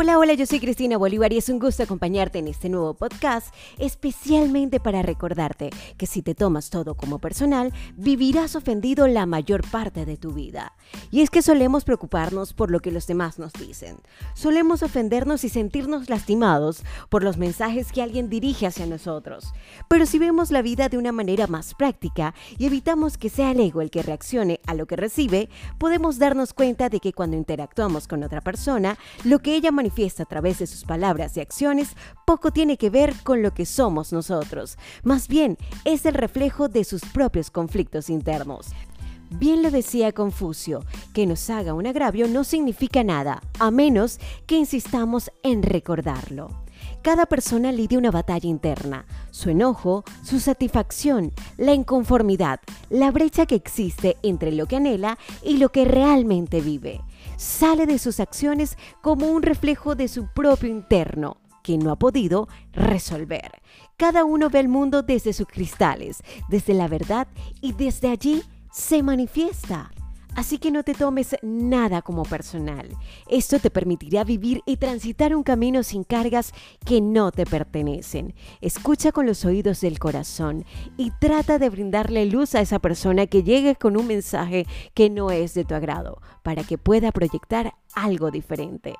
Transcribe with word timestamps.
Hola, 0.00 0.16
hola, 0.16 0.34
yo 0.34 0.46
soy 0.46 0.60
Cristina 0.60 0.96
Bolívar 0.96 1.32
y 1.32 1.38
es 1.38 1.48
un 1.48 1.58
gusto 1.58 1.82
acompañarte 1.82 2.38
en 2.38 2.46
este 2.46 2.68
nuevo 2.68 2.94
podcast, 2.94 3.52
especialmente 3.78 4.78
para 4.78 5.02
recordarte 5.02 5.70
que 5.96 6.06
si 6.06 6.22
te 6.22 6.36
tomas 6.36 6.70
todo 6.70 6.94
como 6.94 7.18
personal, 7.18 7.72
vivirás 7.96 8.54
ofendido 8.54 9.08
la 9.08 9.26
mayor 9.26 9.68
parte 9.68 10.06
de 10.06 10.16
tu 10.16 10.30
vida. 10.30 10.72
Y 11.10 11.22
es 11.22 11.30
que 11.30 11.42
solemos 11.42 11.82
preocuparnos 11.82 12.52
por 12.52 12.70
lo 12.70 12.78
que 12.78 12.92
los 12.92 13.08
demás 13.08 13.40
nos 13.40 13.52
dicen. 13.54 13.96
Solemos 14.34 14.84
ofendernos 14.84 15.42
y 15.42 15.48
sentirnos 15.48 16.08
lastimados 16.08 16.84
por 17.08 17.24
los 17.24 17.36
mensajes 17.36 17.90
que 17.90 18.00
alguien 18.00 18.28
dirige 18.30 18.68
hacia 18.68 18.86
nosotros. 18.86 19.52
Pero 19.88 20.06
si 20.06 20.20
vemos 20.20 20.52
la 20.52 20.62
vida 20.62 20.88
de 20.88 20.98
una 20.98 21.10
manera 21.10 21.48
más 21.48 21.74
práctica 21.74 22.36
y 22.56 22.66
evitamos 22.66 23.18
que 23.18 23.30
sea 23.30 23.50
el 23.50 23.58
ego 23.58 23.82
el 23.82 23.90
que 23.90 24.04
reaccione 24.04 24.60
a 24.64 24.74
lo 24.74 24.86
que 24.86 24.94
recibe, 24.94 25.48
podemos 25.76 26.20
darnos 26.20 26.54
cuenta 26.54 26.88
de 26.88 27.00
que 27.00 27.12
cuando 27.12 27.36
interactuamos 27.36 28.06
con 28.06 28.22
otra 28.22 28.40
persona, 28.42 28.96
lo 29.24 29.40
que 29.40 29.56
ella 29.56 29.72
manifiesta 29.72 29.87
manifiesta 29.88 30.24
a 30.24 30.26
través 30.26 30.58
de 30.58 30.66
sus 30.66 30.84
palabras 30.84 31.36
y 31.36 31.40
acciones 31.40 31.96
poco 32.26 32.50
tiene 32.50 32.76
que 32.76 32.90
ver 32.90 33.14
con 33.24 33.42
lo 33.42 33.54
que 33.54 33.64
somos 33.64 34.12
nosotros. 34.12 34.76
Más 35.02 35.28
bien, 35.28 35.56
es 35.84 36.04
el 36.04 36.12
reflejo 36.12 36.68
de 36.68 36.84
sus 36.84 37.02
propios 37.06 37.50
conflictos 37.50 38.10
internos. 38.10 38.66
Bien 39.30 39.62
lo 39.62 39.70
decía 39.70 40.12
Confucio, 40.12 40.84
que 41.14 41.26
nos 41.26 41.48
haga 41.48 41.72
un 41.72 41.86
agravio 41.86 42.28
no 42.28 42.44
significa 42.44 43.02
nada, 43.02 43.40
a 43.58 43.70
menos 43.70 44.18
que 44.46 44.56
insistamos 44.56 45.30
en 45.42 45.62
recordarlo. 45.62 46.50
Cada 47.02 47.26
persona 47.26 47.72
lidia 47.72 47.98
una 47.98 48.10
batalla 48.10 48.48
interna, 48.48 49.06
su 49.30 49.50
enojo, 49.50 50.04
su 50.22 50.40
satisfacción, 50.40 51.32
la 51.56 51.74
inconformidad, 51.74 52.60
la 52.90 53.10
brecha 53.10 53.46
que 53.46 53.54
existe 53.54 54.16
entre 54.22 54.52
lo 54.52 54.66
que 54.66 54.76
anhela 54.76 55.18
y 55.42 55.58
lo 55.58 55.70
que 55.70 55.84
realmente 55.84 56.60
vive. 56.60 57.00
Sale 57.36 57.86
de 57.86 57.98
sus 57.98 58.20
acciones 58.20 58.76
como 59.00 59.28
un 59.28 59.42
reflejo 59.42 59.94
de 59.94 60.08
su 60.08 60.28
propio 60.28 60.68
interno 60.68 61.38
que 61.62 61.76
no 61.76 61.90
ha 61.90 61.96
podido 61.96 62.48
resolver. 62.72 63.60
Cada 63.96 64.24
uno 64.24 64.48
ve 64.48 64.60
el 64.60 64.68
mundo 64.68 65.02
desde 65.02 65.32
sus 65.32 65.46
cristales, 65.46 66.22
desde 66.48 66.72
la 66.72 66.88
verdad 66.88 67.28
y 67.60 67.72
desde 67.72 68.08
allí 68.08 68.42
se 68.72 69.02
manifiesta. 69.02 69.90
Así 70.38 70.58
que 70.58 70.70
no 70.70 70.84
te 70.84 70.94
tomes 70.94 71.34
nada 71.42 72.00
como 72.00 72.22
personal. 72.22 72.88
Esto 73.28 73.58
te 73.58 73.70
permitirá 73.70 74.22
vivir 74.22 74.62
y 74.66 74.76
transitar 74.76 75.34
un 75.34 75.42
camino 75.42 75.82
sin 75.82 76.04
cargas 76.04 76.52
que 76.86 77.00
no 77.00 77.32
te 77.32 77.44
pertenecen. 77.44 78.36
Escucha 78.60 79.10
con 79.10 79.26
los 79.26 79.44
oídos 79.44 79.80
del 79.80 79.98
corazón 79.98 80.64
y 80.96 81.10
trata 81.18 81.58
de 81.58 81.70
brindarle 81.70 82.24
luz 82.26 82.54
a 82.54 82.60
esa 82.60 82.78
persona 82.78 83.26
que 83.26 83.42
llegue 83.42 83.74
con 83.74 83.96
un 83.96 84.06
mensaje 84.06 84.64
que 84.94 85.10
no 85.10 85.32
es 85.32 85.54
de 85.54 85.64
tu 85.64 85.74
agrado, 85.74 86.22
para 86.44 86.62
que 86.62 86.78
pueda 86.78 87.10
proyectar 87.10 87.74
algo 87.96 88.30
diferente. 88.30 88.94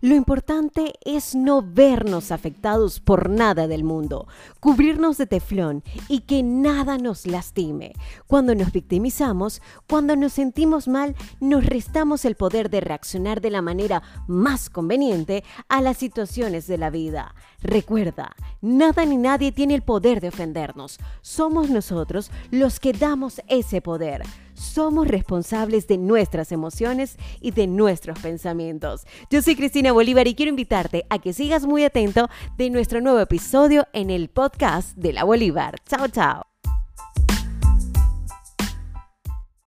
Lo 0.00 0.14
importante 0.14 0.94
es 1.04 1.34
no 1.34 1.62
vernos 1.62 2.32
afectados 2.32 3.00
por 3.00 3.30
nada 3.30 3.66
del 3.66 3.84
mundo, 3.84 4.26
cubrirnos 4.60 5.18
de 5.18 5.26
teflón 5.26 5.82
y 6.08 6.20
que 6.20 6.42
nada 6.42 6.98
nos 6.98 7.26
lastime. 7.26 7.92
Cuando 8.26 8.54
nos 8.54 8.72
victimizamos, 8.72 9.62
cuando 9.88 10.16
nos 10.16 10.32
sentimos 10.32 10.88
mal, 10.88 11.14
nos 11.40 11.64
restamos 11.64 12.24
el 12.24 12.34
poder 12.34 12.70
de 12.70 12.80
reaccionar 12.80 13.40
de 13.40 13.50
la 13.50 13.62
manera 13.62 14.02
más 14.26 14.70
conveniente 14.70 15.44
a 15.68 15.80
las 15.80 15.96
situaciones 15.96 16.66
de 16.66 16.78
la 16.78 16.90
vida. 16.90 17.34
Recuerda, 17.62 18.34
nada 18.64 19.04
ni 19.04 19.16
nadie 19.16 19.52
tiene 19.52 19.74
el 19.74 19.82
poder 19.82 20.20
de 20.20 20.28
ofendernos. 20.28 20.98
Somos 21.20 21.70
nosotros 21.70 22.30
los 22.50 22.80
que 22.80 22.92
damos 22.92 23.40
ese 23.48 23.80
poder 23.80 24.22
somos 24.54 25.08
responsables 25.08 25.86
de 25.86 25.98
nuestras 25.98 26.52
emociones 26.52 27.16
y 27.40 27.50
de 27.50 27.66
nuestros 27.66 28.18
pensamientos. 28.20 29.06
Yo 29.30 29.42
soy 29.42 29.56
Cristina 29.56 29.92
Bolívar 29.92 30.26
y 30.26 30.34
quiero 30.34 30.50
invitarte 30.50 31.04
a 31.10 31.18
que 31.18 31.32
sigas 31.32 31.66
muy 31.66 31.84
atento 31.84 32.28
de 32.56 32.70
nuestro 32.70 33.00
nuevo 33.00 33.20
episodio 33.20 33.86
en 33.92 34.10
el 34.10 34.28
podcast 34.28 34.96
de 34.96 35.12
la 35.12 35.24
Bolívar. 35.24 35.76
Chao, 35.86 36.08
chao. 36.08 36.53